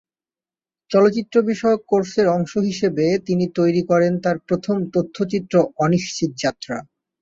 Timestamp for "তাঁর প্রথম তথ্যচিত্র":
4.23-5.53